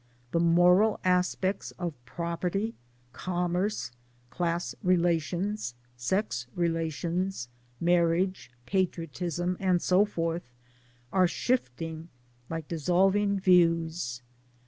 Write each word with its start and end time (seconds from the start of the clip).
The 0.31 0.39
moral 0.39 0.99
aspects 1.03 1.69
of 1.77 1.93
Property, 2.05 2.73
Commerce, 3.13 3.91
Class 4.31 4.73
relations, 4.81 5.75
Sex 5.95 6.47
relations, 6.55 7.49
Marriage, 7.79 8.49
Patriotism, 8.65 9.57
and 9.59 9.79
so 9.79 10.03
forth, 10.05 10.51
are 11.13 11.27
shifting 11.27 12.09
like 12.49 12.67
dissolving 12.67 13.39
views. 13.39 14.23